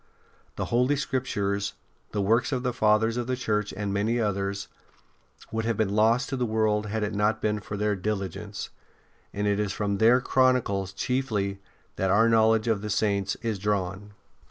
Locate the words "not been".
7.13-7.59